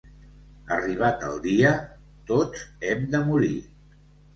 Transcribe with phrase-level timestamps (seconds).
[0.77, 1.75] Arribat el dia
[2.35, 3.57] tots hem de morir.